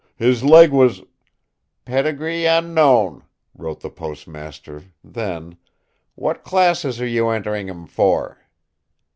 [0.15, 1.03] His leg was"
[1.85, 5.57] "Pedigree unknown," wrote the postmaster; then,
[6.15, 8.39] "What classes are you entering him for?"